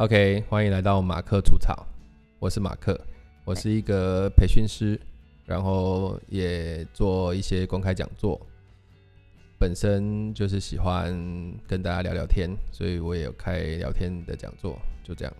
[0.00, 1.86] OK，欢迎来到马克吐槽。
[2.38, 2.98] 我是马克，
[3.44, 4.98] 我是一个培训师，
[5.44, 8.40] 然后也做一些公开讲座。
[9.58, 11.12] 本身就是喜欢
[11.68, 15.34] 跟大家聊聊天，所以我也有开聊天的讲座，就这样。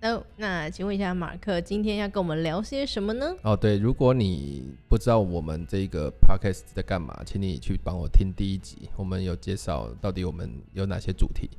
[0.00, 3.36] 哦，那请问一下，马克今天要跟我们聊些什么呢？
[3.42, 11.50] 哦，对，如果你不知道我们这个 podcast 在干嘛，请你去帮我听第一集，我们有介绍到底我们有哪些主题。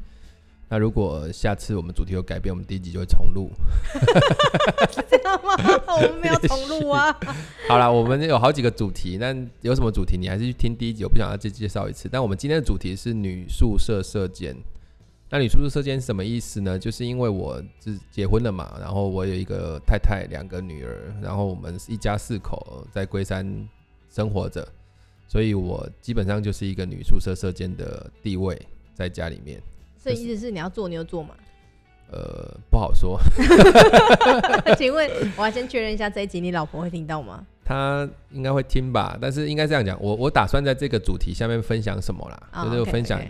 [0.71, 3.52] 那如果下次我们主题有改变，我们第一集就会重录。
[4.89, 5.53] 是这样吗？
[5.85, 7.13] 我们没有重录啊。
[7.67, 12.07] 好啦，我们有好几个主题，那有什么主题你还是去听第一集，我不想要再介绍一次。
[12.09, 14.55] 但我们今天的主题是女宿舍射箭。
[15.29, 16.79] 那女宿舍射箭是什么意思呢？
[16.79, 23.45] 就是因为我是结婚了嘛，然后我有一个太太，两个女儿，然后我们一家四口在龟山
[24.09, 24.65] 生活着，
[25.27, 28.57] 所以我基本上就是一个女宿舍射箭的地位
[28.93, 29.62] 在家里面。
[30.02, 31.36] 所以意思是你要做你就做嘛？
[32.12, 33.20] 呃，不好说。
[34.76, 37.46] 请问，我要先确认一下这一集你老婆会听到吗？
[37.63, 43.21] 她应该会听吧，但是应该这样讲，我我打算在这个主题下面分享什么啦？Oh, 就是分享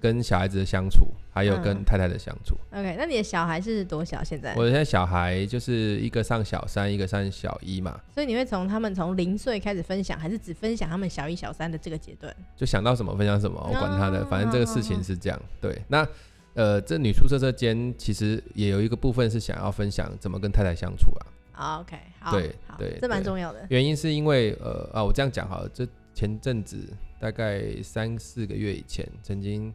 [0.00, 2.56] 跟小孩子的相处，还有跟太太的相处。
[2.70, 4.22] 嗯、OK，那你的小孩是多小？
[4.22, 4.54] 现在？
[4.54, 8.00] 我现在小孩就是一个上小三，一个上小一嘛。
[8.14, 12.34] 所以你会从他们从零岁开始分享，还是只分享他们小一、小三的这个阶段？
[12.56, 15.42] 就想到什么分享什么，我管他的，反正这个事情是这样。
[15.60, 16.06] 对，那
[16.54, 21.26] 呃，这女宿舍这间其实也有一个部分是想要分享怎么跟太太相处啊。
[21.58, 23.66] Oh, OK，好，对对，这蛮重要的。
[23.70, 26.78] 原因是因为呃啊，我这样讲好了，这前阵子
[27.18, 29.72] 大概三四个月以前，曾经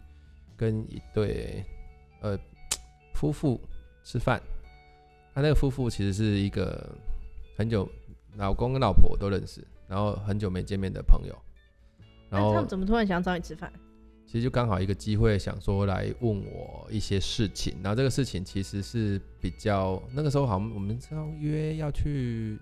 [0.62, 1.66] 跟一对
[2.22, 2.38] 呃
[3.16, 3.60] 夫妇
[4.04, 4.40] 吃饭，
[5.34, 6.96] 他那个夫妇其实是一个
[7.58, 7.90] 很久
[8.36, 11.36] 老公跟老婆都认识，然后很久没见面的朋友。
[12.30, 13.74] 然后他们怎么突然想找你吃饭？
[14.28, 17.74] 其实就刚好一个机会，想说来问我一些事情。
[17.82, 22.60] 然后这个事情其实是比较那个时候好像我们是要约要去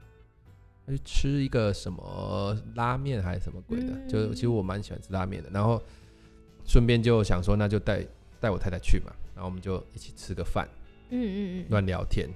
[0.87, 5.49] 要去吃一个什么拉面还是什么鬼的，嗯、就其实我蛮喜欢吃拉面的。
[5.49, 5.83] 然后
[6.69, 8.05] 顺便就想说，那就带
[8.39, 9.11] 带我太太去嘛。
[9.33, 10.69] 然后我们就一起吃个饭，
[11.09, 12.29] 嗯嗯嗯，乱聊天。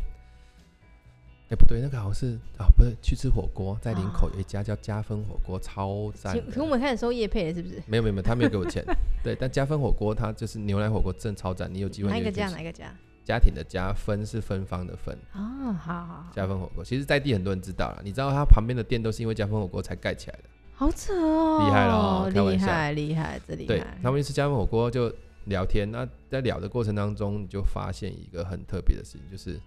[1.49, 6.35] 哎，不对，那个好像是啊，不是去吃火锅，在林口有一家叫加分火锅，超赞。
[6.49, 7.83] 可我们开始收业配了，是不是？
[7.85, 8.83] 没有没有没有，他没有给我钱。
[9.23, 11.72] 对，但加分火锅它就是牛奶火锅，真超赞。
[11.72, 12.49] 你有机会哪一个家？
[12.49, 12.91] 哪一个家？
[13.23, 15.16] 家庭的家，分是芬芳的芬。
[15.33, 16.31] 哦，好好好。
[16.33, 18.01] 加分火锅，其实在地很多人知道了。
[18.03, 20.43] 你知道它旁边的店都是因为加分火锅才盖起来的。
[20.75, 23.67] 好扯哦，厉害了，厉害厉害，这厉害。
[23.67, 25.13] 对，他们一吃加盟火锅就
[25.45, 29.59] 聊天，那在聊的过程当中，你就发现一个很特别的事情，就是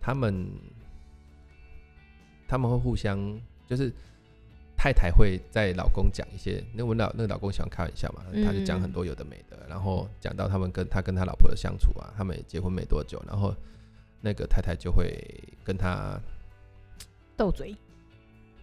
[0.00, 0.48] 他们。
[2.50, 3.92] 他们会互相，就是
[4.74, 13.54] 太太会在老公讲一些，那我老那个老公喜欢开玩笑嘛，他就讲很多有的没的，嗯、然后讲到他们跟他跟他老婆的相处啊，他们也结婚没多久，然后
[14.22, 15.22] 那个太太就会
[15.62, 16.18] 跟他
[17.36, 17.76] 斗嘴。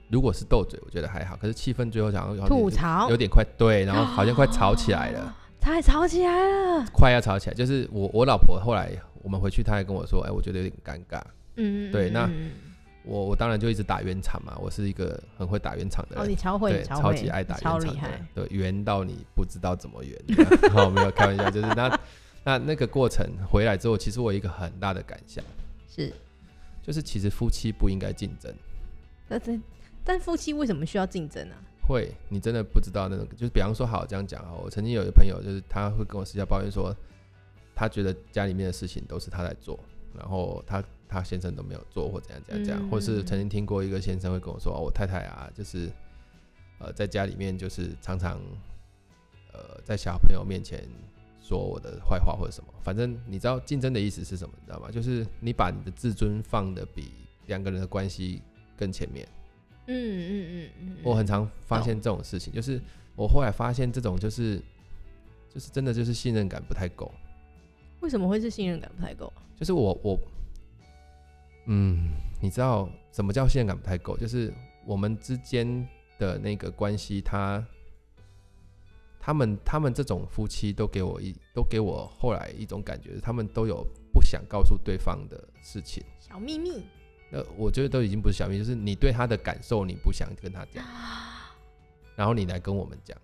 [0.09, 3.09] 如果是斗嘴，我觉得还好，可是气氛最后想要吐槽？
[3.09, 8.91] 有点快，对，然后好像快吵起来了， 他还吵起来了，快要吵起来，就是我我老婆后来
[9.23, 11.21] 我们回去，她还跟我说，哎，我觉得有点尴尬，
[11.55, 12.29] 嗯，对，那。
[13.07, 20.19] 我我当然就一直打圆场嘛，我是一个很会打圆场的人，哦，你超会，对，超级爱打圆场的，超厉害，对，圆到你不知道怎么圆。
[20.72, 21.99] 好， 没有开玩笑，就是那
[22.43, 25.45] 那那个过程回来之后，其实我有一个很大的感想。
[25.87, 26.11] 是，
[26.81, 28.51] 就是其实夫妻不应该竞争。
[30.05, 31.55] 但夫妻为什么需要竞争呢？
[31.85, 36.95] 会，你真的不知道那种，就是比方说，好这样讲啊，我曾经有一个朋友，就是他会跟我私下抱怨说，
[37.75, 39.77] 他觉得家里面的事情都是他在做，
[40.17, 40.81] 然后他。
[41.07, 45.89] 他先生都没有做或怎样怎样怎样，嗯、或是曾经听过一个先生会跟我说：“我太太啊，就是
[46.79, 48.41] 呃，在家里面就是常常
[49.53, 50.83] 呃，在小朋友面前
[51.41, 52.73] 说我的坏话或者什么。
[52.83, 54.53] 反正你知道竞争的意思是什么？
[54.59, 54.89] 你知道吗？
[54.89, 57.11] 就是你把你的自尊放的比
[57.45, 58.41] 两个人的关系
[58.75, 59.25] 更前面。
[59.88, 60.97] 嗯嗯嗯嗯。
[61.03, 62.81] 我很常发现这种事情，就是
[63.16, 64.62] 我后来发现这种就是
[65.53, 67.12] 就是真的就是信任感不太够。
[68.02, 69.32] 为什么会是信任感不太够？
[69.58, 70.20] 就是我我。
[71.67, 74.16] 嗯，你知道什么叫信任感不太够？
[74.17, 74.53] 就是
[74.85, 75.87] 我们之间
[76.20, 77.66] 的那个关系，他、
[79.20, 83.84] 他们、他们这种夫妻都给我一，都给我后来一种感觉，他们都有
[84.14, 86.85] 不想告诉对方的事情，小秘密。
[87.35, 90.84] 那我觉得都已经不是小秘密，就是你对他的感受你不想跟他讲，
[92.16, 93.17] 然后你来跟我们讲。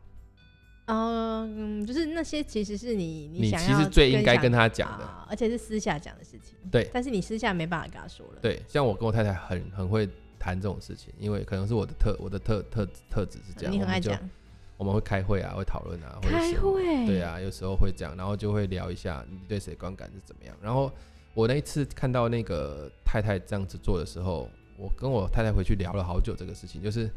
[0.88, 6.58] 嗯，就是那些其实是你你想要你其实最应该跟他讲的，啊，而且是私下讲的事情。
[6.70, 8.40] 对，但是你私下没办法跟他说了。
[8.42, 13.72] 对，像我跟我太太很很会谈这种事情，因为可能是我的特我的特特特质是这样。
[13.74, 14.34] 你很爱讲，我们就
[14.78, 20.54] 我们会开会啊，会讨论啊，开会，对啊，有时候会这样，然后就会聊一下你对谁观感是怎么样。
[20.62, 20.92] 然后
[21.34, 27.10] 我那一次看到那个太太这样子做的时候，我跟我太太回去聊了好久这个事情，就是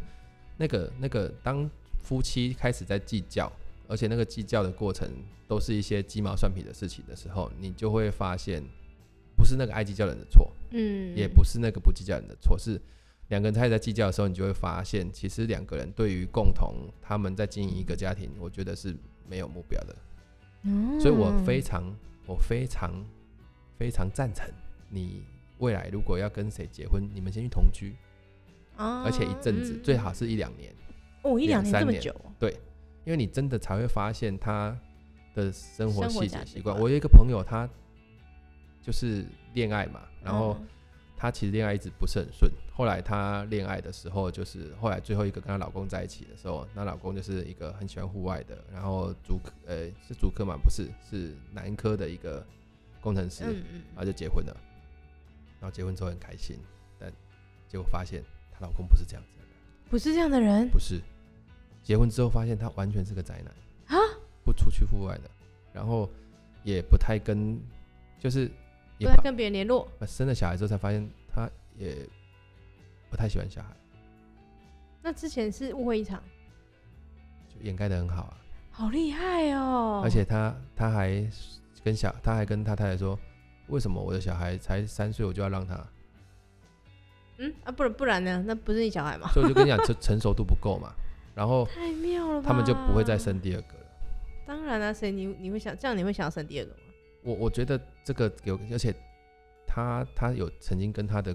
[0.57, 1.69] 那个那个当
[2.01, 3.51] 夫妻开始在计较，
[3.89, 5.09] 而且那个计较的过程
[5.49, 8.63] 都是一些鸡毛蒜皮的事情的时候，你就会发现
[9.37, 12.81] 不是那个爱计较人的错，嗯，也不是那个不计较人的错，是。
[13.29, 18.95] 两个人开始在计较的时候，你就会发现，其实两个人对于共同他们在经营一个家庭，我觉得是
[19.27, 19.97] 没有目标的。
[20.65, 21.83] 嗯，所以我非常，
[22.27, 22.93] 我非常
[23.79, 24.49] 非常赞成
[24.89, 25.23] 你
[25.59, 27.95] 未来如果要跟谁结婚，你们先去同居，
[28.77, 30.73] 而且一阵子，最好是一两年。
[31.23, 32.15] 哦，一两年这么久？
[32.39, 32.53] 对，
[33.05, 34.79] 因为你真的才会发现他
[35.35, 36.79] 的生活细节习惯。
[36.79, 37.69] 我有一个朋友，他
[38.83, 40.57] 就是恋爱嘛，然后。
[41.17, 52.45] 他其实恋爱一直不是很顺，后来她恋爱的时候，就是后来最后一个跟她老公在一起的时候，那老公就是一个很喜欢户外的，然后主科呃是主科嘛，不是是南科的一个
[53.05, 54.57] 工程师，然后就结婚了，
[55.61, 56.59] 然后结婚之后很开心，
[56.99, 57.13] 但
[57.69, 59.51] 结果发现她老公不是这样子的人，
[59.91, 61.01] 不是这样的人，不是，
[61.83, 64.03] 结婚之后发现他完全是个宅男啊，
[64.43, 65.31] 不出去户外的，
[65.73, 66.09] 然后
[66.63, 67.61] 也不太跟
[68.19, 68.51] 就是。
[68.97, 69.91] 也不跟别人联络。
[70.07, 72.09] 生了小孩之后才发现，他也
[73.11, 73.77] 不太喜欢小孩。
[75.03, 76.23] 那之前是误会一场，
[77.49, 78.39] 就掩盖的很好啊。
[78.71, 80.01] 好厉害哦！
[80.05, 81.29] 而且他他还
[81.85, 83.19] 跟小他还跟他太太说，
[83.69, 85.87] 为什么我的小孩才三岁我就要让他？
[87.37, 88.43] 嗯啊，不然不然呢？
[88.47, 89.29] 那不是你小孩吗？
[89.35, 90.95] 所以我就跟你讲，成 成熟度不够嘛。
[91.35, 93.87] 然后太妙了，他们就不会再生第二个了。
[94.47, 96.79] 当然了，所以你你会想这样，你会想要生第二个吗？
[97.23, 98.95] 我我觉得这个有，而且
[99.67, 101.35] 他他有曾经跟他的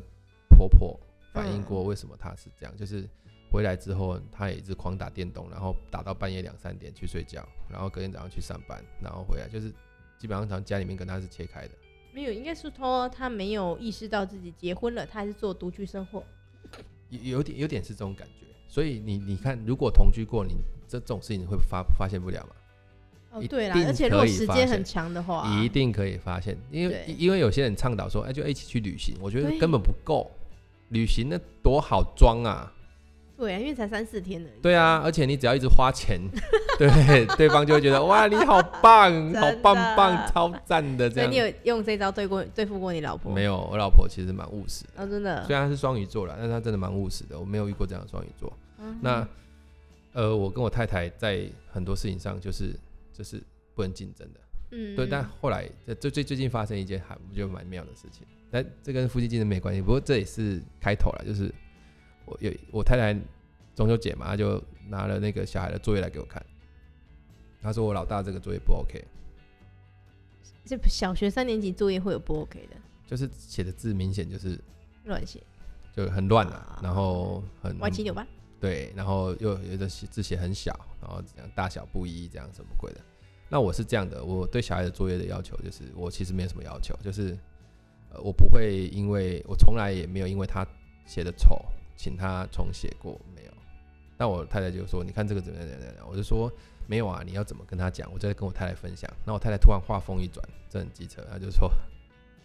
[0.50, 0.98] 婆婆
[1.34, 3.06] 反映过，为什么他是这样，嗯、就是
[3.52, 9.74] 回来之后，他也一直狂打电动，然后打到半夜两三点去睡觉，然后隔天早上去上班，然后回来就是
[10.20, 11.72] 基本上从家里面跟他是切开的。
[12.14, 16.24] 没有，应该是说他没有意识到自己结婚了，他还是做独居生活。
[17.10, 20.56] 有有点有点是这种感觉，所以你你看，如果同居过，你
[20.88, 22.56] 这种事情会发发现不了吗？
[23.32, 30.30] 哦，对啦，而且如果时间很长的话，一定可以发现，因为因为有些人倡导说，哎，就一起去旅行，我觉得根本不够，
[30.90, 32.74] 旅行那多好装啊！
[33.40, 34.62] 对啊，因为才三四天而已。
[34.62, 36.20] 对啊，而且你只要一直花钱，
[36.78, 41.32] 对，对方就会觉得哇，你好棒， 好棒棒，超赞的这样。
[41.32, 43.34] 所以你有用这招对过对付过你老婆？
[43.34, 45.04] 没有，我老婆其实蛮务实的。
[45.04, 45.44] 哦，真的。
[45.46, 47.40] 虽然她是双鱼座啦，但是她真的蛮务实的。
[47.40, 48.52] 我没有遇过这样的双鱼座。
[49.02, 49.28] 那
[50.14, 52.76] 呃，我跟我太太在很多事情上就是。
[53.12, 53.44] 就是
[53.76, 54.40] 不能竞争的，
[54.72, 55.06] 嗯，对。
[55.06, 59.82] 但后来这最最最近发生一件还我觉得蛮妙的事情，但这跟夫妻竞争没关系。
[59.82, 61.54] 不过这也是开头了，就是
[62.30, 63.14] 我有我太太
[63.76, 66.44] 中秋节嘛，她就拿了那个小孩的作业来给我看，
[67.62, 69.04] 她说我老大这个作业不 OK。
[70.66, 72.78] 这小学三年级作业会有不 OK 的？
[73.08, 74.60] 就是写的字明显就是
[75.06, 75.42] 乱写，
[75.96, 78.26] 就很乱啊，然后很歪七扭八。
[78.60, 83.02] 对，然后又有的字写很小，然后这样大小不一，这样什么鬼的？
[83.50, 87.36] 那我是这样的，我对小孩的作业的要求就是，我其实没有什么要求，就是
[88.12, 90.64] 呃，我不会因为我从来也没有因为他
[91.08, 91.66] 写的丑，
[92.00, 93.52] 请他重写过，没有。
[94.18, 96.50] 那我太太就说：“你看这个怎么样怎么样？”我就说
[96.88, 99.12] ：“没有啊，你要怎么跟他讲？”我就在跟我太太分享。
[99.26, 101.70] 那我太太突然话锋一转，这很机车，她就说：“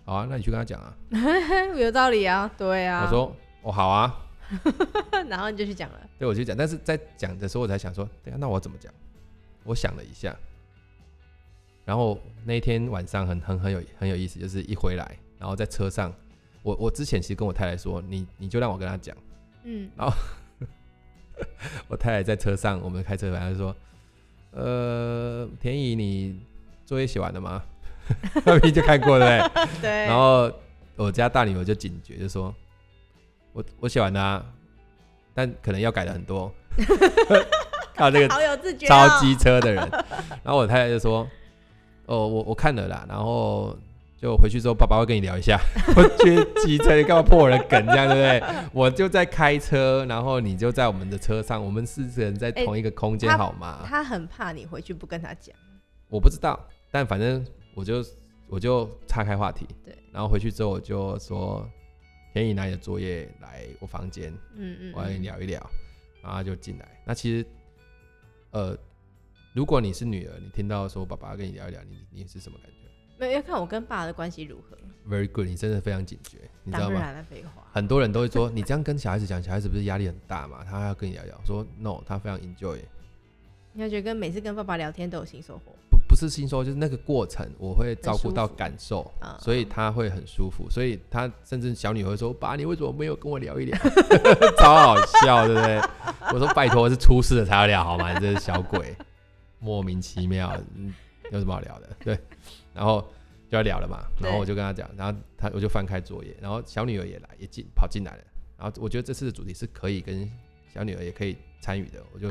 [0.05, 0.93] 好啊，那你去跟他讲啊。
[1.79, 3.05] ”有道理啊，对啊。
[3.05, 4.27] 我说：“哦，好啊。
[5.31, 8.93] ”然后你就去讲了，对，我就讲，但是在讲的时候，我才想说，对啊，那我怎么讲？
[9.63, 10.37] 我想了一下，
[11.85, 16.13] 然后那天晚上很很很有很有意思，就是一回来，然后在车上，
[16.63, 19.17] 我我之前其实跟我太太说，你你就让我跟他讲，
[19.65, 20.17] 嗯，然后
[21.89, 23.75] 我太太在车上，我们开车回来就说，
[24.53, 26.41] 呃，田怡，你
[26.87, 27.63] 作业写完了吗？
[28.47, 29.49] 那边就看过了，
[29.81, 30.51] 对，对，然后
[30.97, 32.55] 我家大女儿就警觉，就说。
[33.55, 34.45] 我我写完了啊，
[35.33, 36.53] 但可能要改的很多。
[37.95, 38.29] 靠这个
[38.89, 39.89] 超机车的人，
[40.43, 41.25] 然后我太太就说
[42.07, 43.79] ：“哦，我我看了啦，然后
[44.17, 45.61] 就回去之后，爸爸会跟你聊一下。
[45.97, 48.69] ”我觉得机车你干嘛破我的梗，这样对不对？
[48.73, 53.85] 我就在开车，然后你就在我们的车上，我们四个人在同一个空间，好吗？
[53.87, 55.55] 他很怕你回去不跟他讲。
[56.09, 56.59] 我不知道，
[56.91, 57.45] 但反正
[57.75, 58.05] 我就
[58.49, 59.67] 我就岔开话题。
[59.85, 61.69] 对，然后回去之后我就说。
[62.33, 65.61] 可以拿你的作业来我房间，嗯，嗯嗯，我跟你聊一聊，
[66.21, 67.01] 然后他就进来。
[67.05, 67.47] 那其实，
[68.51, 68.77] 呃，
[69.53, 72.84] 如果你是女儿，你听到说爸爸跟你聊一聊，你你是什么感觉？
[73.19, 74.77] 没有，要看我跟爸的关系如何。
[75.09, 76.95] Very good，你真的非常警觉，你知道吗？
[76.95, 77.63] 当然了，废话。
[77.73, 80.65] 很多人都会说，你这样跟小孩子讲，小孩子不是压力很大嘛？
[80.65, 82.79] 他要跟你聊聊，说 No，他非常 enjoy。
[83.73, 85.73] 你要觉得跟每次跟爸爸聊天都有新收获？
[85.91, 90.71] 不不是新收获，就是那个过程我会照顾到感受，所以他会很舒服。
[90.71, 93.77] 所以他甚至小女儿会说：“爸，你为什么没有跟我聊一聊？”
[94.59, 95.81] 超好笑，对不对？
[96.33, 98.15] 我说：“拜托，是出事了才要聊好吗？
[98.15, 98.97] 你这是小鬼，
[99.59, 100.57] 莫名其妙，
[101.33, 102.19] 有什么好聊的？”对，
[102.75, 103.01] 然后
[103.49, 104.05] 就要聊了嘛。
[104.21, 108.25] 然后我就跟他讲，然后他我就翻开作业，然后小女儿也来，也进跑进来了。
[108.59, 110.31] 然后我觉得这次的主题是可以跟
[110.73, 112.29] 小女儿也可以参与的，我就。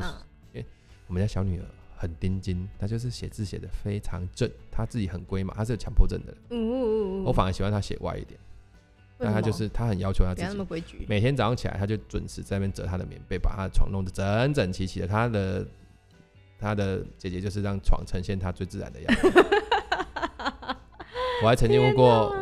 [1.06, 6.36] 我们家小女儿很丁金，她就是写字写的非常正，她自己很龟嘛，她是有强迫症的人。
[6.48, 8.40] 嗯嗯嗯，我反而喜欢她写歪一点，
[9.18, 10.40] 但她就是她很要求她自
[10.80, 15.28] 己，每天早上起来，她就准时在那边折她的棉被，把她的床弄得整整齐齐的她
[16.74, 19.30] 的姐姐就是让床呈现她最自然的样子。
[21.42, 22.34] 我还曾经问过。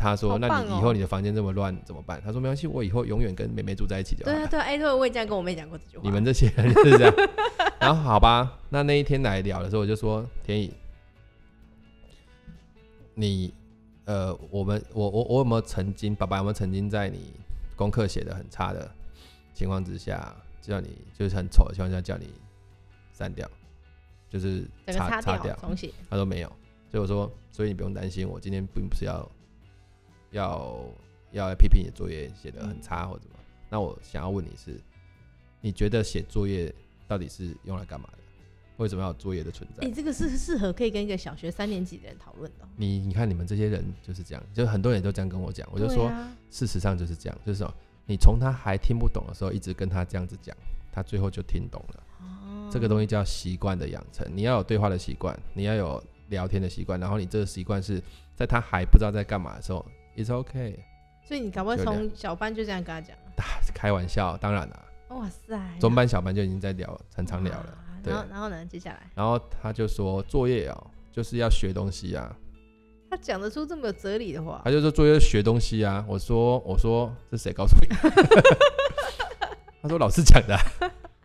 [0.00, 6.02] 他说：“哦、那你以后你的房间这么乱怎么办？”他说：“没关系，我以后永远跟妹妹住在一起就好了。”对啊，对啊，哎，对，我也这样跟我妹讲过这句话。
[6.04, 7.14] 你们这些人就是这样。
[7.80, 10.72] 然后好吧，那那一天来聊的时候，我就说：“天意，
[13.14, 13.52] 你
[14.04, 17.32] 呃，我们我我我有没有曾经，爸爸有没有曾经在你
[17.74, 18.88] 功课写的很差的
[19.52, 22.32] 情况之下，叫你就是很丑的情况下叫你
[23.12, 23.50] 删掉，
[24.30, 26.52] 就是擦擦掉重写？”他说没有，
[26.90, 29.28] 所以我说，所以你不用担心，我今天并不是要。
[30.30, 30.76] 要
[31.30, 33.34] 要批评你的作业写的很差或者什么？
[33.38, 34.78] 嗯、那我想要问你是，
[35.62, 36.70] 你觉得写作业
[37.06, 38.18] 到底是用来干嘛的？
[38.76, 39.86] 为什么要有作业的存在？
[39.86, 42.68] 你、欸、这个是适合可以跟一个小学三年级的人讨论的。
[42.76, 47.72] 你你看你们这些人就是这样，就很多人都这样跟我讲，我就说，啊、事实上就是这样，就是说
[48.04, 50.54] 你从他还听不懂的时候，一直跟他这样子讲，
[50.92, 52.02] 他最后就听懂了。
[52.20, 58.02] 哦、这个东西叫习惯的养成，你要有对话的习惯，你要有聊天的习惯，然后你这个习惯是
[58.34, 59.84] 在他还不知道在干嘛的时候。
[60.16, 60.74] It's okay，
[61.22, 63.16] 所以你搞不好从小班就这样跟他讲？
[63.72, 64.84] 开玩笑，当然了。
[65.10, 67.78] 哇塞，中班小班就已经在聊，常常聊了。
[68.02, 68.66] 对，然后然后呢？
[68.66, 72.34] 接下来，然后他就说作业哦，就是要学东西啊。
[73.10, 74.60] 他讲得出这么有哲理的话？
[74.64, 76.04] 他就说作业学东西啊。
[76.08, 77.88] 我说我说这谁告诉你？
[79.80, 80.58] 他说老师讲的。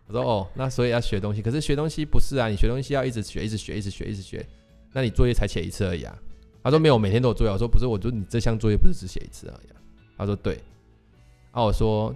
[0.06, 4.46] 我说哦，那所以要学东西，可是学东西不是啊，你学东西要一直学，一直学，一直学，一直学，
[4.94, 6.18] 那你作业才写一次而已啊。
[6.62, 7.52] 他说没有，每天都有作业。
[7.52, 9.70] 我说不是，我说你这项作业不是只写一次而已。
[9.72, 9.76] 啊
[10.16, 10.58] 他说对。
[11.50, 12.14] 啊，我说，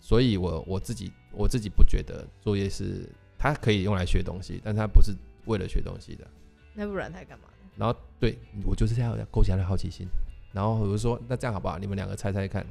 [0.00, 3.08] 所以我我自己我自己不觉得作业是
[3.38, 5.12] 它可以用来学东西，但它不是
[5.44, 6.26] 为了学东西的。
[6.72, 7.44] 那不然他干嘛？
[7.76, 10.06] 然后对我就是这样勾起他的好奇心。
[10.52, 11.78] 然后我就说，那这样好不好？
[11.78, 12.66] 你们两个猜猜看，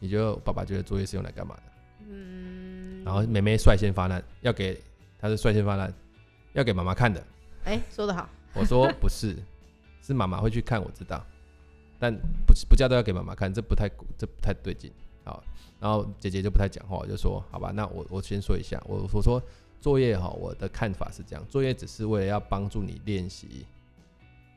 [0.00, 1.62] 你觉得爸爸觉得作业是用来干嘛的？
[2.08, 3.04] 嗯。
[3.04, 4.80] 然后妹妹率先发难，要给
[5.20, 5.92] 她是率先发难，
[6.54, 7.22] 要给妈妈看的。
[7.64, 8.28] 哎，说得好。
[8.54, 9.36] 我说 不是。
[10.06, 11.24] 是妈妈会去看，我知道，
[11.98, 12.14] 但
[12.46, 14.92] 不不叫都要给妈妈看，这不太这不太对劲。
[15.24, 15.42] 好，
[15.80, 19.42] 然后姐姐就不太讲话，我就说好吧，那我我先说一下，我我说
[19.80, 23.64] 作业哈，我的看法是这样，作业只是为了要帮助你练习，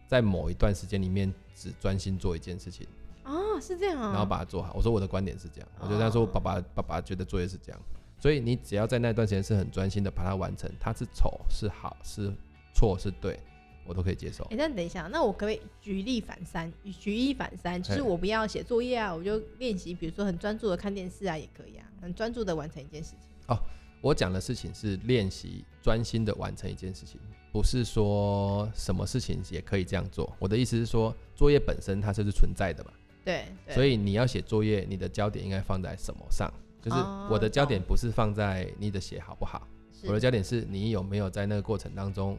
[0.05, 2.85] 在某一段时间里面只专心做一件事情。
[3.23, 4.11] 哦，是这样啊。
[4.11, 4.73] 然后把它做好。
[4.73, 7.79] 我说我的观点是这样，我就这样说，爸爸爸爸觉得作业是这样，
[8.19, 12.33] 所以你只要在那段时间是很专心的把它完成，它是丑是好是
[12.75, 13.39] 错是对。
[13.87, 14.43] 我都可以接受。
[14.45, 16.71] 哎、欸，那等一下，那我可不可以举例反三？
[16.99, 23.19] 举一反三，就是我不要写作业啊，我就练习，比如说很专注的看电视啊，也可以啊，很专注的完成一件事情。
[23.47, 23.57] 哦，
[24.01, 27.19] 我讲的事情是练习专心的完成一件事情，
[27.51, 30.31] 不是说什么事情也可以这样做。
[30.39, 32.91] 我的意思是说，作业本身它就是存在的嘛。
[33.23, 33.45] 对。
[33.65, 36.51] 对，所以你要写作业，你的焦点应该放在什么上？
[36.79, 36.97] 就是
[37.29, 42.37] 我的焦点不是放在你的写好不好，哦、我的焦点是你有没有在那个过程当中。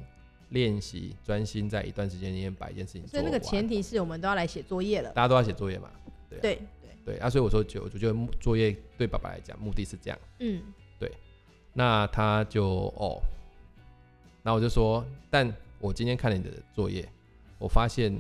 [0.51, 3.11] 练习专心在一段时间里面把一件事情做。
[3.11, 5.11] 所以那个前提是我们都要来写作业了。
[5.13, 5.91] 大家都要写作业嘛？
[6.31, 6.55] 对对
[7.05, 7.29] 对对啊！
[7.31, 10.19] 所以我说就我就觉得作业对爸爸来讲目的是这样。
[10.41, 10.63] 嗯，
[10.99, 11.11] 对。
[11.75, 13.21] 那他就哦，
[14.43, 17.09] 那我就说，但我今天看了你的作业，
[17.59, 18.13] 我发现，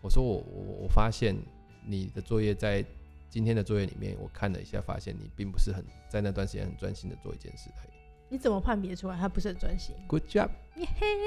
[0.00, 1.36] 我说我我我发现
[1.84, 2.84] 你的作业在
[3.30, 7.97] 今天的作业里面，我看了一下，发现你并不是很在那段时间很专心的做一件事而已。
[8.28, 10.50] 你怎么判别出来他不是很专心？Good job，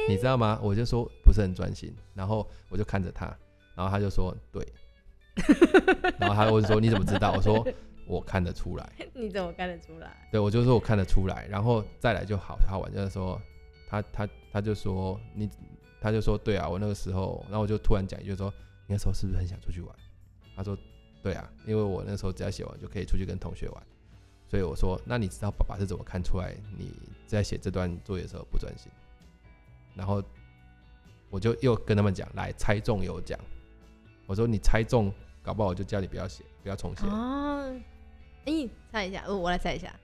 [0.08, 0.60] 你知道吗？
[0.62, 3.26] 我就说不是很专心，然后我就看着他，
[3.76, 4.66] 然后他就说对，
[6.20, 7.34] 然后他就说你怎么知道？
[7.36, 7.66] 我说
[8.06, 8.90] 我看得出来。
[9.14, 10.28] 你怎么看得出来？
[10.32, 13.42] 对，我就说我看得出来，然后再来就好他玩，就是说
[13.90, 15.50] 他他他就说你，
[16.00, 18.54] 他就说对啊，我那个时候，然后我就突然讲一句说
[18.88, 19.96] 你那时候是不是很想出去玩？
[20.56, 20.78] 他说
[21.24, 23.84] 对啊，因为我那时候只要写完就可以出去跟同学玩。
[24.52, 26.92] 所以我说，那你知道爸爸是怎么看出来你
[27.26, 28.92] 在写这段作业的时候不专心？
[29.96, 30.22] 然后
[31.30, 33.40] 我就又跟他们讲，来猜中有奖。
[34.28, 35.10] 我说你猜中，
[35.42, 37.06] 搞不好我就叫你不要写，不要重写。
[37.08, 37.80] 哦，
[38.44, 39.98] 哎，猜一下，我来猜一下，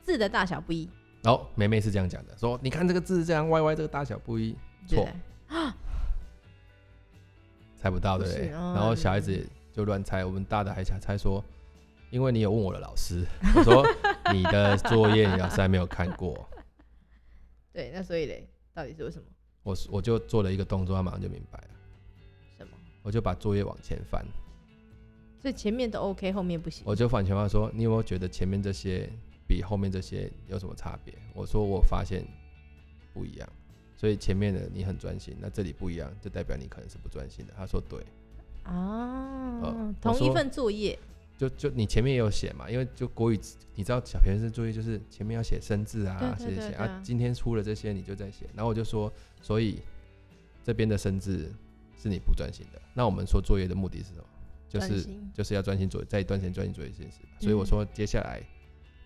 [0.00, 0.88] 字的大小不一。
[1.24, 5.08] 然后梅梅是这样讲的，说你看这个字这样歪歪，这个大小不一，错
[5.48, 5.76] 啊，
[7.74, 8.48] 猜不到对不对？
[8.50, 11.44] 然后小孩子就乱猜，我们大的还想猜说，
[12.10, 13.86] 因为你有问我的老师，我说
[14.32, 16.48] 你的作业你老师还没有看过，
[17.72, 19.24] 对，那所以嘞，到底是为什么？
[19.62, 21.68] 我我就做了一个动作，他马上就明白了，
[22.56, 22.72] 什么？
[23.02, 24.24] 我就把作业往前翻，
[25.38, 26.82] 所以前面都 OK，后面不行。
[26.86, 29.06] 我就反前话说，你有没有觉得前面这些
[29.46, 31.12] 比后面这些有什么差别？
[31.34, 32.24] 我说我发现
[33.12, 33.46] 不一样，
[33.96, 37.52] 所以前面的你很专心，那这里不一样，就代表你可能是不专心的。
[37.54, 38.02] 他说对，
[38.62, 40.98] 啊，呃、同一份作业。
[41.38, 43.40] 就就你前面也有写嘛，因为就国语，
[43.76, 47.00] 你知道小学生作业就是前面要写生字啊，写写啊。
[47.02, 48.44] 今天出了这些，你就在写。
[48.54, 49.80] 然后我就说，所以
[50.64, 51.50] 这边的生字
[51.96, 52.82] 是你不专心的。
[52.92, 54.24] 那我们说作业的目的是什么？
[54.68, 57.20] 就是就是要专心做，在一段时间专心做一件事。
[57.38, 58.42] 所以我说，接下来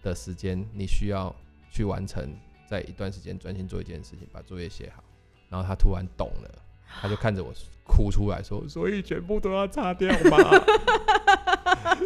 [0.02, 1.32] 的时间你需要
[1.70, 2.34] 去完成，
[2.66, 5.04] 在一段时间专心做一件事情，把作业写好。
[5.50, 6.50] 然后他突然懂了，
[7.02, 7.52] 他就看着我
[7.84, 10.38] 哭出来说：“所以全部都要擦掉吗？”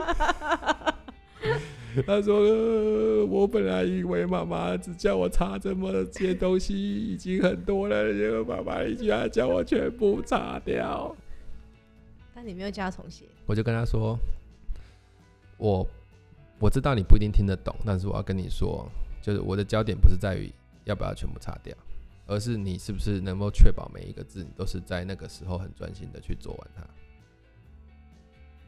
[2.06, 11.16] 他说、呃：“我本来以为妈妈只叫我擦这么些东西已经很多了，结果妈妈居然叫我全部擦掉。”
[12.34, 13.24] 但你没有叫他重写。
[13.46, 14.18] 我就跟他说
[15.56, 15.88] ：“我
[16.58, 18.86] 我知道你不一定听得懂，但是我要跟你说，
[19.22, 20.52] 就是我的焦点不是在于
[20.84, 21.74] 要不要全部擦掉，
[22.26, 26.82] 而是你是不是能够确保每一个字你都是在那个时候很专心的去做完它。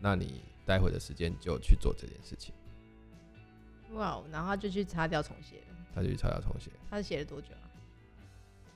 [0.00, 2.55] 那你。”待会的时间就去做这件事情。
[3.95, 5.57] 哇，wow, 然后他就去擦掉重写。
[5.95, 6.71] 他就去擦掉重写。
[6.91, 7.65] 他是写了多久啊？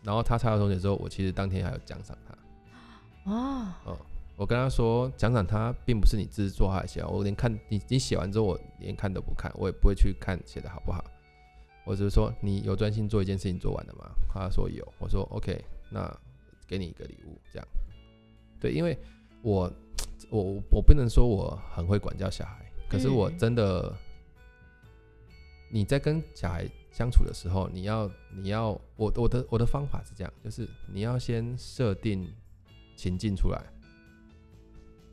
[0.02, 3.30] 然后他擦掉重写之后，我其实当天还有奖赏他。
[3.30, 3.66] 哦。
[3.84, 3.98] 哦，
[4.36, 11.04] 我跟他说，奖赏他并不是你自己做还写，我连看你你写完之后，我连看都不看，我也不会去看写的好不好。
[11.84, 14.10] 我只是说，你有专心做一件事情做完了吗？
[14.32, 14.82] 他说有。
[14.98, 16.10] 我说 OK，那
[16.66, 17.68] 给你一个礼物，这样。
[18.58, 18.98] 对，因为
[19.42, 19.70] 我。
[20.32, 23.94] 我我不能说我很会管教小孩，可是我真的，
[25.70, 32.26] 你在跟小孩相处的时候，你要你要我我的我的方法是这样，就是你要先设定
[32.96, 33.62] 情境出来。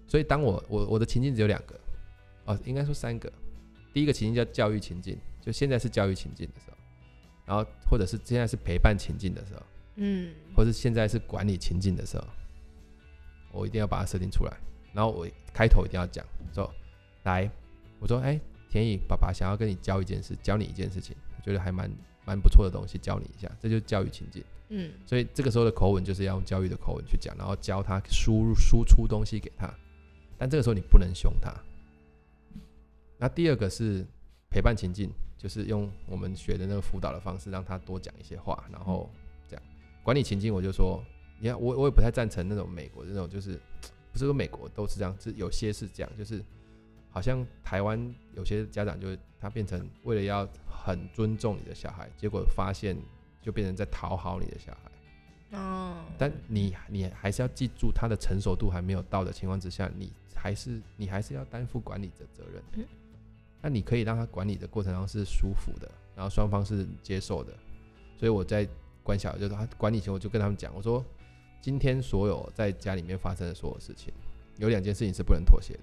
[0.08, 1.78] 所以当我我我的情境只有两个，
[2.46, 3.30] 哦，应该说三个。
[3.94, 6.78] 第一个情境叫教育情境，就现在是教育情境的时候，
[7.46, 9.62] 然后或者是现在是陪伴情境的时候，
[9.98, 12.26] 嗯，或者是现在是管理情境的时候，
[13.52, 14.58] 我一定要把它设定出来。
[14.94, 16.70] 然后我开头一定要讲说，
[17.24, 17.50] 来，
[18.00, 21.90] 我说，哎，田怡，爸爸想要跟你教一件事，教你一件事情，我觉得还蛮
[22.26, 24.44] 蛮不错的东西，教你一下，这就是教育情境。
[24.70, 29.74] 嗯，所以这个时候的口吻就是要用教育的口吻去讲，然后教他输入输出东西给他，
[30.38, 31.54] 但这个时候你不能凶他。
[33.18, 34.06] 那第二个是
[34.50, 39.10] 陪伴情境，就是用我们学的那个辅导的方式，让他多讲一些话，然后
[39.48, 39.64] 这样
[40.04, 41.04] 管理情境，我就说，
[41.40, 43.60] 你看我我也不太赞成那种美国的那种就是。
[44.20, 46.44] 不是说美国都是这样，是有些是这样，就是
[47.10, 52.98] 好像台湾有些家长就是他变成为了要很尊重你的小孩，结果发现
[53.42, 55.58] 就变成在讨好你的小孩。
[55.58, 56.04] 哦。
[56.18, 62.62] 但你你还是要记住，他的成熟度还没有到的情况之下，你还是你还是要担负管理的责任。
[62.74, 62.86] 嗯。
[63.62, 67.54] 那你可以让他管理的过程中是舒服的，然后双方是接受的。
[68.18, 68.68] 所以我在
[69.02, 71.04] 管小孩，就是他管理前，我就跟他们讲，我说。
[71.62, 74.14] 今天所有在家里面发生的所有事情，
[74.58, 75.80] 有两件事情是不能妥协的。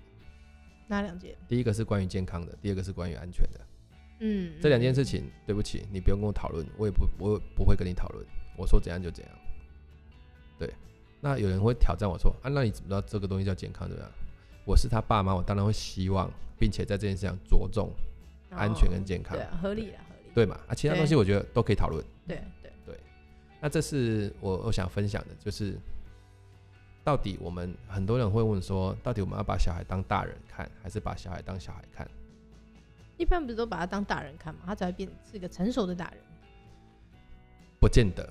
[0.88, 1.36] 哪两件？
[1.48, 3.60] 第一个是关于健康的，第二个是关于安全的。
[4.20, 8.24] 嗯，这两件事情，对不起，你不用跟我讨论，我也不，我也不会跟你讨论。
[8.56, 9.34] 我说怎样就怎样。
[10.58, 10.72] 对，
[11.20, 13.86] 那有人会挑战我说啊，那你怎么知道这个东西叫健康？
[13.88, 14.10] 对吧？
[14.64, 17.90] 我是他爸妈，我当然会希望，并且在这件事上着重
[18.50, 19.36] 安全跟健康。
[19.36, 20.32] 对，合理的，合理。
[20.34, 20.58] 对嘛？
[20.66, 22.02] 啊，其他东西我觉得都可以讨论。
[22.26, 22.40] 对。
[23.60, 25.78] 那这是我我想分享的，就是
[27.02, 32.08] 到底我们很多人会问说，到底我们要把小孩当大人看，还是把小孩当小孩看？
[33.16, 34.60] 一般不是都把他当大人看吗？
[34.66, 36.18] 他才会变是一个成熟的大人。
[37.80, 38.28] 不见得，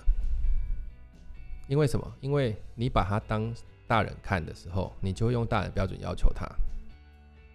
[1.68, 2.16] 因为什么？
[2.22, 3.54] 因为你把他当
[3.88, 6.46] 大人看的时候，你就会用大人标准要求他，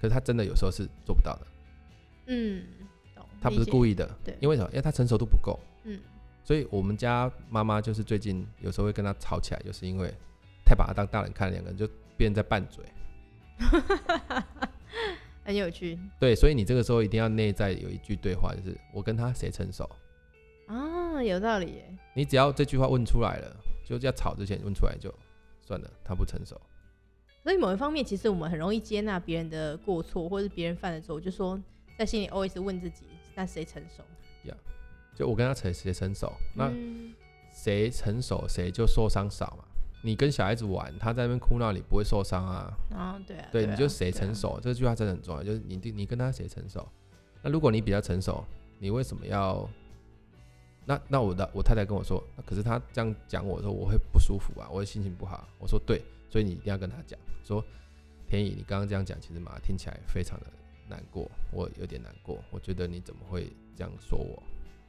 [0.00, 1.46] 可是他真的有时候是做不到的。
[2.26, 2.64] 嗯，
[3.40, 4.68] 他不是故意的，对，因为什么？
[4.70, 5.58] 因为他成熟度不够。
[5.84, 6.00] 嗯。
[6.50, 10.12] 所以，我们家妈妈就是最近有时候会跟他吵起来，就是因为
[10.64, 12.84] 太把他当大人看，两个人就变在拌嘴，
[15.46, 15.96] 很有趣。
[16.18, 19.88] 对，所以你这个时候一定要内在有一句对话，就是我跟他谁成熟
[20.66, 21.22] 啊？
[21.22, 21.96] 有道理耶。
[22.14, 25.14] 你只要这句话问出来了，就要吵之前问出来就
[25.60, 26.60] 算了，他不成熟。
[27.44, 31.62] 所以某一方面，其实我们很容易接纳别人的过错，或者是别人犯的错，就说
[31.96, 33.04] 在心里 always 问自己，
[33.36, 34.02] 那谁成熟？
[35.20, 37.12] 就我跟他谁谁成熟，那嗯
[37.52, 39.64] 谁成熟谁就受伤少嘛。
[40.02, 42.72] 你跟小孩子玩，他在那边哭闹，你不会受伤啊。
[42.90, 45.42] 啊，对啊，对，啊你就谁成熟，啊这句话真的很重要。
[45.42, 46.88] 就是你你跟他谁成熟。
[47.42, 48.42] 那如果你比较成熟，
[48.78, 49.68] 你为什么要？
[50.86, 55.46] 那那我的我太太跟我说，可是他这样讲我说我会不舒服啊，我会心情不好。
[55.58, 57.62] 我说对，所以你一定要跟他讲，说
[58.26, 60.46] 天意，你刚刚这样讲，其实妈听起来非常的
[60.88, 62.42] 难过，我有点难过。
[62.50, 64.42] 我觉得你怎么会这样说我？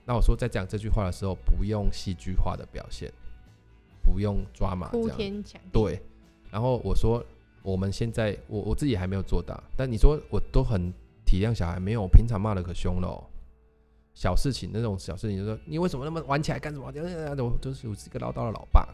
[0.06, 3.12] 那我说在讲这句话的时候，不用戏剧化的表现，
[4.04, 5.18] 不用抓马哭这样。
[5.18, 6.02] 天，对，
[6.52, 7.24] 然后我说
[7.62, 10.92] 我们现在我我自己还没有做到，但你说我都很
[11.26, 13.24] 体谅小孩，没有，我平常骂的可凶了哦。
[14.14, 16.88] 小事情那种小事情，就说你为什么那么玩起来干什么？
[16.88, 16.92] 我
[17.62, 18.88] 就是我是一个唠叨的老爸。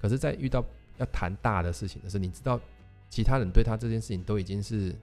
[0.00, 0.64] 可是，在遇到
[0.98, 2.60] 要谈大的事情的时候，你知道
[3.08, 4.94] 其他人对他这件事情都已经是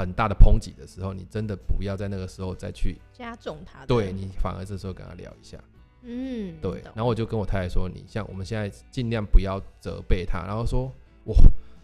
[0.00, 5.58] 很大的抨击的时候，你真的不要在那个时候再去加重他的，对你，反而这时候跟他聊一下。
[6.02, 10.90] 嗯，对，然后我就跟我太太说，你像我们现在尽量不要责备他，然后说，
[11.24, 11.36] 我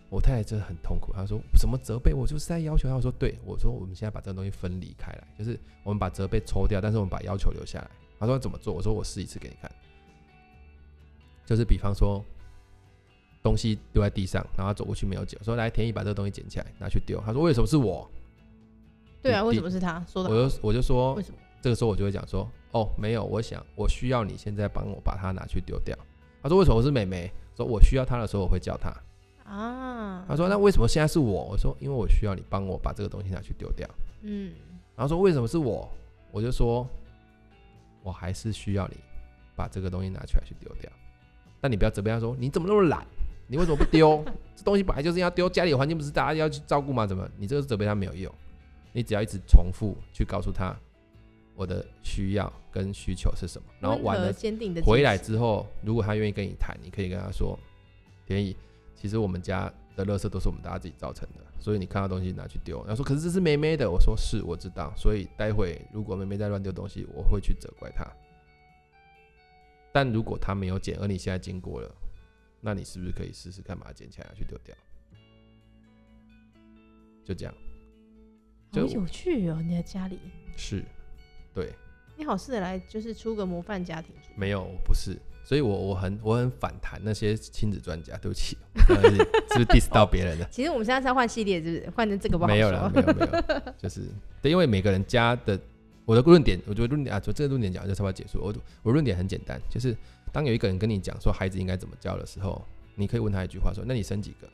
[0.09, 7.90] 我太太真的很痛苦，她说什么责备我就是在要求他，我说对，我说我们现在把这个东西分离开来，就是我们把责备抽掉，但是我们把要求留下来。
[8.18, 8.72] 他说怎么做？
[8.72, 9.70] 我说我试一次给你看，
[11.44, 12.24] 就是比方说
[13.46, 18.11] 东西丢在地上，然后走过去没有捡，说来田一把这个东西捡起来拿去丢，他说为什么是我？
[19.22, 20.30] 对啊，为什么是他说的？
[20.30, 21.38] 我就我就说为什么？
[21.62, 25.96] 这个时候我就会讲说，哦，没有，我想我需要你现在帮我把它拿去丢掉。
[26.42, 27.32] 他说为什么我是妹妹？
[27.56, 28.92] 说我需要他的时候我会叫他。
[29.44, 31.44] 啊，他说那为什么现在是我？
[31.44, 33.88] 我说因为我需要你帮我把这个东西拿去丢掉。
[34.22, 34.52] 嗯，
[34.96, 35.88] 然后说为什么是我？
[36.32, 36.85] 我就说
[38.02, 38.96] 我还是需要你
[39.54, 40.90] 把这个东西拿出来去丢掉。
[41.61, 43.06] 但你不要责备他说你怎么那么懒？
[43.46, 44.24] 你为什么不丢？
[44.56, 47.06] 这东西本来就是要丢，家里的环境不是大家要去照顾吗？
[47.06, 48.32] 怎么你这个责备他没有用？
[48.92, 50.74] 你只要一直重复去告诉他
[51.54, 54.32] 我的需要跟需求是什么，然后完了
[54.85, 57.59] 回来之后，如果他愿意跟你谈，你可以跟他说
[58.26, 58.56] ：“田乙，
[58.94, 64.92] 其实我们家的垃圾都是我们大家自己造成的，所以你看到东西拿去丢。”他说：“可是这是妹妹的。”我说：“是，我知道。
[64.96, 68.06] 所以待会如果妹妹在乱丢东西，我会去责怪她。
[69.92, 71.90] 但如果她没有捡，而你现在经过了，
[72.61, 74.75] 那你是不是可以试试看把它捡起来去丢掉？
[77.25, 77.55] 就这样。”
[78.73, 79.62] 好有趣哦！
[79.62, 80.19] 你的家里
[80.55, 80.85] 是，
[81.55, 81.73] 对，
[82.14, 84.11] 你好适合来就是出个模范家庭。
[84.35, 90.49] 没有，不是，所以我我很我很反弹那些亲子专家，对不起，是不是 diss 到别人了？
[90.53, 94.11] 其实我们现在是要换系列，是不是换成这个不好没有了，没有没有， 就是
[94.42, 95.59] 对，因为每个人家的
[96.05, 98.40] 我的论点，我觉得论点啊，就这个论点讲就差不多结束。
[98.42, 99.97] 我我论点很简单，就是
[100.37, 102.62] 当有一个人跟你讲说孩子应该怎么教的时候，
[102.94, 104.46] 你可以问他一句话说：那你生几个？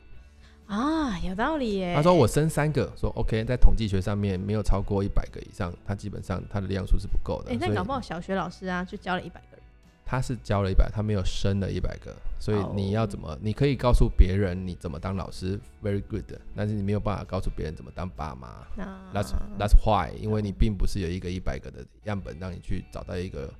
[0.73, 1.93] 啊，有道理耶。
[1.93, 7.51] 他说我生三个，说 OK，在统计学上面没有超过一百个以上，他基本上他的量数是不够的。
[7.51, 9.59] 哎、欸，那搞不好小学老师啊，就教了一百个人。
[10.05, 13.37] 他是教了一百，他没有生了一百个，所以你要怎么？Oh.
[13.41, 16.23] 你可以告诉别人你怎么当老师，very good，
[16.55, 18.65] 但是你没有办法告诉别人怎么当爸妈。
[18.81, 19.13] Uh.
[19.13, 23.53] That's that's why，因为你并不是有一个一百个的样本让你去找到一个，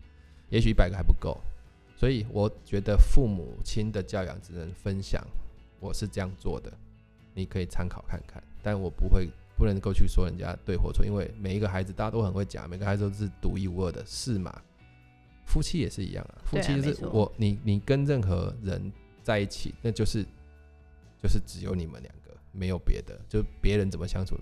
[0.47, 1.37] 也许一百个还不够，
[1.95, 5.25] 所以我觉得父母亲的教养只能分享，
[5.79, 6.71] 我是这样做的。
[7.33, 9.27] 你可以参考看看，但我不会
[9.57, 14.61] 不能够去说人家对或错，因为每一个孩子大家都很会讲，每个孩子都是独一无二的，是嘛？
[15.45, 18.91] 夫妻也是一样啊，夫妻就是我你你跟任何人
[19.23, 20.23] 在一起，那就是
[21.21, 24.37] 就是只有你们两个，没有别的，就别人怎么相处，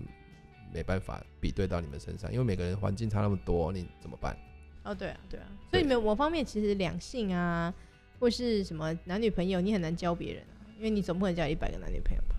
[0.72, 4.36] 没办法比对到你们身上，因为每个人环境差那么多，你怎么办？
[4.84, 7.72] 哦，对啊，对啊，所以你们某方面其实两性啊，
[8.18, 12.34] 或是什么男女朋友，你很难教别人啊，因为你总不能教一百个男女朋友吧？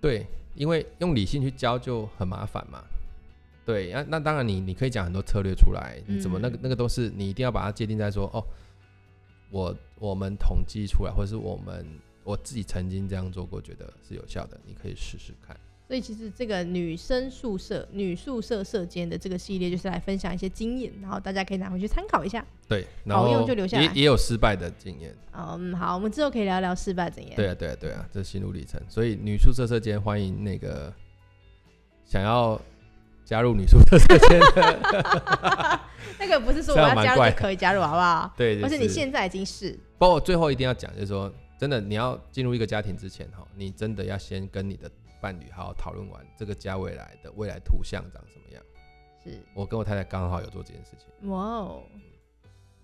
[0.00, 2.84] 对，因为用理性去教就很麻烦嘛。
[3.64, 8.42] 对，那那当然你你可以讲很多策略出来，你怎么那个那个都是你一定要把它界定在说哦，
[9.50, 11.86] 我我们统计出来，或者是我们
[12.24, 15.54] 我自己曾经这样做过，觉得是有效的，你可以试试看。
[15.88, 22.44] 所以其实这个女生宿舍、女宿舍舍监的这个系列，就是来分享一些经验，然后大家可以拿回去参考一下。
[22.68, 23.82] 对，然后好用就留下来。
[23.84, 25.16] 也也有失败的经验。
[25.32, 27.34] 嗯，好，我们之后可以聊聊失败经验。
[27.34, 28.78] 对啊，对啊，对啊，这是心路历程。
[28.86, 30.92] 所以女宿舍舍监欢迎那个
[32.04, 32.60] 想要
[33.24, 35.80] 加入女宿舍舍监的。
[36.20, 38.30] 那个不是说我要加入就可以加入，好不好？
[38.36, 39.74] 对，而且你现在已经是。
[39.96, 44.90] 包括最后一定要讲，就是说，真的，你要进入一个家庭之前，哈，你真的要先跟你的。
[45.20, 48.62] 伴侣好好讨论完这个家未来的未来图像长什么样？
[49.22, 51.30] 是我跟我太太刚好有做这件事情。
[51.30, 51.82] 哇哦，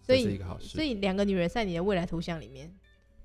[0.03, 0.69] 所以这是一个好事。
[0.69, 2.73] 所以两个女人在你的未来图像里面，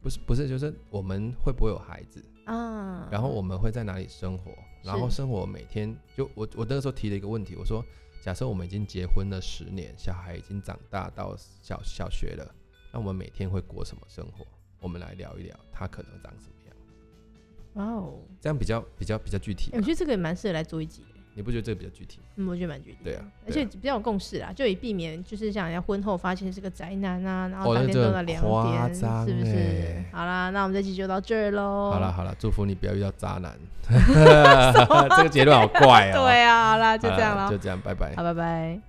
[0.01, 3.07] 不是不是，就是我们会不会有孩子啊？
[3.11, 4.51] 然后我们会在哪里生活？
[4.83, 7.83] 然后生活每天就我我那个时候提了一个问题，我说
[8.21, 12.55] 假设我们已经结婚了十年，小孩已经长大到小小学了，
[12.93, 14.45] 那我们每天会过什么生活？
[14.79, 16.58] 我们来聊一聊，他可能长什么样？
[17.79, 19.71] 哇哦，这样比较比较比较具体。
[19.73, 21.03] 我觉得这个也蛮适合来做一集。
[21.35, 22.19] 你不觉得这个比较具体？
[22.35, 22.97] 嗯，我觉得蛮具体。
[23.01, 30.03] 对啊，而且比较有共识啦，就以避免就是像人家婚后发现是个宅男啊，然后当天都在两点，是不是？
[30.11, 31.91] 好啦，那我们这期就到这儿喽。
[31.93, 33.57] 好了好了，祝福你不要遇到渣男。
[33.89, 36.17] 这个结论好怪啊。
[36.17, 38.13] 对啊，好啦，就这样了，就这样，拜拜。
[38.15, 38.79] 好，拜拜。